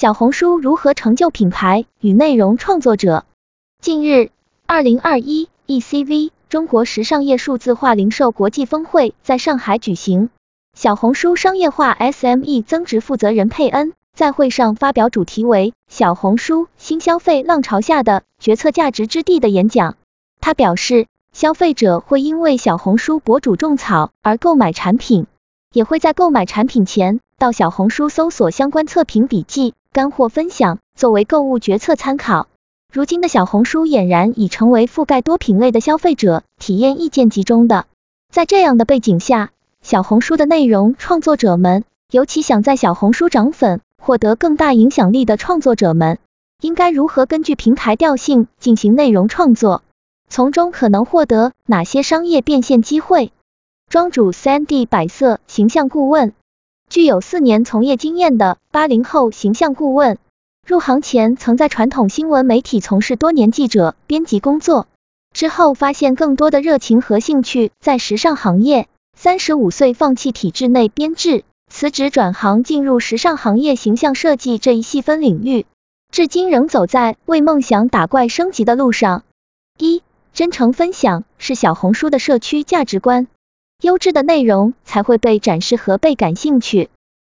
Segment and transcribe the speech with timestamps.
[0.00, 3.24] 小红书如何成就品牌与内容创作者？
[3.82, 4.30] 近日，
[4.64, 10.30] 二零二一 ECV 中国时尚业数字化零售国际峰会在上海举行。
[10.72, 19.96] 小红书商业化 SME 增值负责人佩恩在会上发表主题为“小红书新消费浪潮下的决策价值之地”的演讲。
[20.40, 25.26] 他表示，消费者会因为小红书博主种草而购买产品，
[25.72, 32.46] 也会在购买产品前到小红书搜索相关测评笔记、干货分享，作为购物决策参考。
[32.92, 37.86] 如今的小红书俨然已成为覆盖多品类的消费者体验意见集中的。
[38.32, 39.50] 在这样的背景下，
[39.82, 46.18] 小红书的内容创作者们，尤其想在小红书涨粉、获得更大影响力的创作者们，
[46.60, 49.82] 应该如何根据平台调性进行内容创作，
[50.28, 53.32] 从中可能获得哪些商业变现机会？
[53.88, 56.34] 庄主 Sandy 百色形象顾问，
[56.88, 60.18] 具有四年从业经验的八零后形象顾问。
[60.66, 64.86] 入行前曾在传统新闻媒体从事多年记者、编辑工作，
[65.32, 68.88] 之后发现更多的热情和兴趣在时尚行业。
[69.16, 75.66] 三十五岁放弃体制内编制，辞职转行进入时尚行业形象设计这一细分领域，
[76.12, 79.24] 至今仍走在为梦想打怪升级的路上。
[79.76, 83.26] 一、真诚分享是小红书的社区价值观，
[83.82, 86.90] 优质的内容才会被展示和被感兴趣。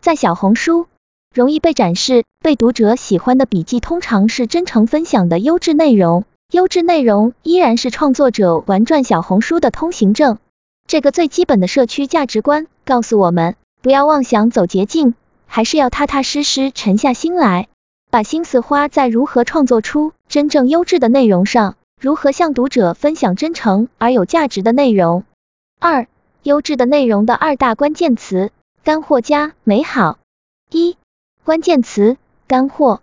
[0.00, 0.86] 在小红书。
[1.34, 6.24] 容易被展示、被读者喜欢的笔记，通常是真诚分享的优质内容。
[6.50, 10.38] 优质内容依然是创作者玩转小红书的通行证。
[10.86, 15.12] 这个最基本的社区价值观告诉我们，不要妄想走捷径，
[15.46, 17.68] 还是要踏踏实实沉下心来，
[18.10, 25.24] 把心思花在如何创作出真正优质的内容上，如何向读者分享真诚而有价值的内容。
[25.78, 26.06] 二、
[26.46, 28.52] 优质的内容的二大关键词：
[28.84, 30.20] 干货加美好。
[30.70, 30.96] 一
[31.42, 33.02] 关键词干货，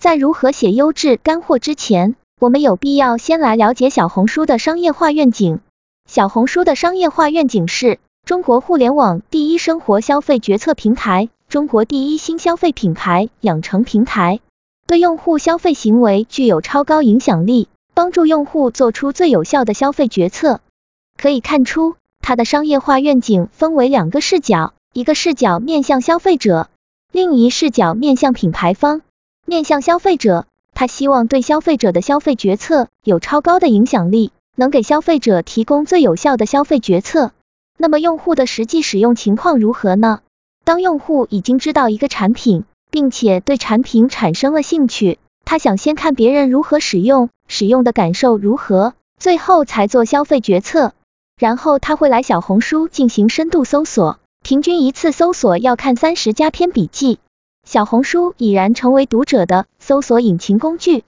[0.00, 5.60] 在如何写优质干货之前，我们有必要先来了解小红书的商业化愿景。
[6.06, 14.40] 小红书的商业化愿景是中国互联网第一生活消费决策平台，中国第一新消费品牌养成平台，
[14.86, 20.62] 对用户消费行为具有超高影响力，帮助用户做出最有效的消费决策。
[21.18, 21.96] 可以看出，
[22.28, 26.68] 它的商业化愿景分为两个视角，一个视角面向消费者。
[27.10, 29.00] 另一视角面向品牌方，
[29.46, 30.44] 面向消费者，
[30.74, 37.32] 他希望对消费者的消费决策有超高的影响力，能给消费者提供最有效的消费决策。
[37.78, 40.20] 那么用户的实际使用情况如何呢？
[40.64, 50.92] 当用户已经知道一个产品，并且对产品产生了兴趣，他想先看别人如何使用，使用的感受如何，最后才做消费决策。
[51.38, 54.18] 然后他会来小红书进行深度搜索。
[54.42, 57.18] 平均一次搜索要看三十加篇笔记，
[57.66, 61.04] 小红书已然成为读者的搜索引擎工具。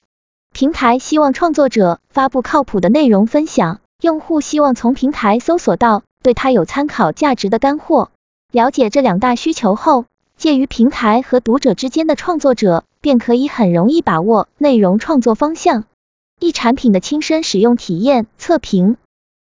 [0.52, 8.10] 平台希望创作者发布靠谱的内容分享，用户希望从平台搜索到对他有参考价值的干货。
[8.52, 15.84] 了解这两大需求后，介于平台和读者之间的创作者便可以很容易把握内容创作方向。
[16.40, 18.96] 一产品的亲身使用体验测评，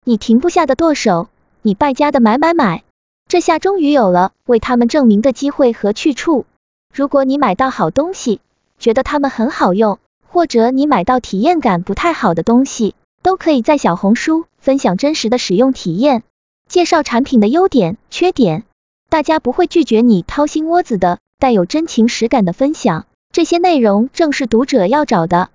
[0.05, 1.29] 你停不下的剁手，
[1.61, 2.83] 你败家的买买买。
[3.29, 6.45] 这下终于有了为他们证明的机会和去处。
[6.93, 8.41] 如果你买到好东西，
[8.77, 16.23] 觉得它们很好用，或者你买到体验感不太好的东西，都可以在小红书分享真实的使用体验，
[16.67, 18.65] 介绍产品的优点、缺点。
[19.09, 23.05] 大家不会拒绝你掏心窝子的、带有真情实感的分享。
[23.31, 25.49] 这些内容正是读者要找的。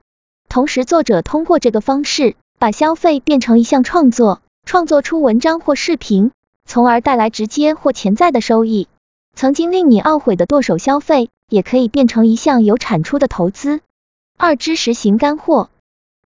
[0.49, 6.33] 同时，作者通过这个方式，把消费变成一项创作，创作出文章或视频。
[6.71, 8.89] 从而带来直接或潜在的收益。
[9.35, 13.81] 曾经令你懊悔的剁手消费，也可以变成一项有产出的投资。
[14.37, 15.71] 二、知识型干货，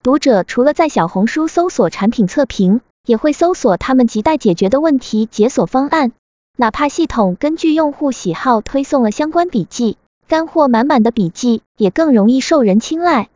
[0.01, 6.11] 读者除了在小红书搜索产品测评，也会搜索他们亟待解决的问题解锁方案。
[6.57, 9.95] 哪怕系统根据用户喜好推送了相关笔记，
[10.27, 13.29] 干货满满的笔记也更容易受人青睐。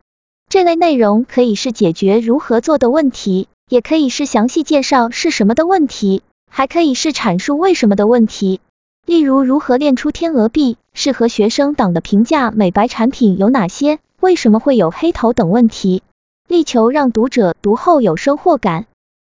[0.48, 6.22] 这类内容可以是解决如何做的问题，也可以是详细介绍是什么的问题。
[6.50, 8.60] 还可以是阐述为什么的问题，
[9.04, 16.02] 例如如何练出天鹅臂，适合学生党的评价美白产品有哪些，为什么会有黑头等问题，
[16.48, 18.86] 力求让读者读后有收获感。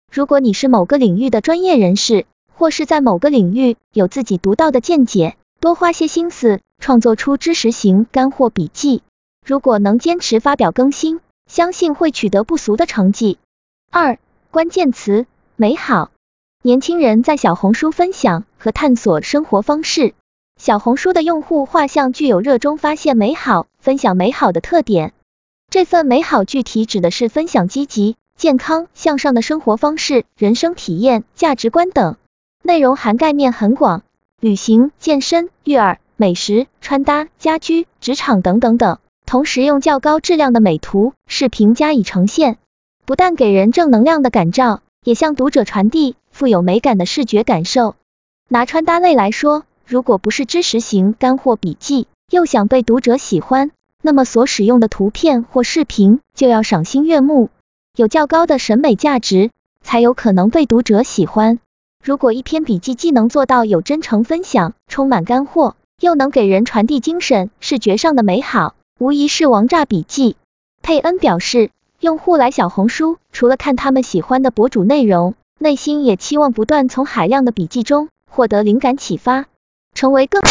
[0.09, 2.25] 如果你是某个领域的专业人士，
[2.55, 9.03] 或是在某个领域有自己独到的见解，多花些心思创作出知识型干货笔记，
[9.49, 13.39] 如果能坚持发表更新，相信会取得不俗的成绩。
[13.89, 14.19] 二、
[14.51, 15.25] 关键词
[15.55, 16.11] 美好。
[16.61, 20.13] 年轻人在小红书分享和探索生活方式，
[20.57, 25.13] 小红书的用户画像具有热衷发现美好、分享美好的特点。
[25.71, 32.17] 这份美好具体指的是分享积极、健康、向上的生活方式、人生体验、价值观等，
[32.61, 34.03] 内容涵盖面很广，
[34.39, 38.99] 旅行、健身、育儿、美食、穿搭、家居、职场等等等。
[39.29, 42.57] 同时用较高质量的美图、视频加以呈现，
[43.05, 47.93] 不但给人正能量的感召，也向读者传递富有美感的视觉感受。
[48.47, 53.69] 拿穿搭类来说，如果不是知识型干货笔记，又想被读者喜欢，
[54.01, 57.51] 那么所使用的图片或视频就要赏心悦目，
[57.95, 59.51] 有较高的审美价值，
[59.83, 61.59] 才有可能被读者喜欢。
[62.03, 70.35] 如果一篇笔记既能做到有真诚分享、充满干货，又能给人传递精神视觉上的美好，无疑是王炸笔记。
[70.81, 79.45] 佩恩表示，用户来小红书，除了看他们喜欢的博主内容，内心也期望不断从海量的笔记中获得灵感启发，
[79.93, 80.41] 成为更。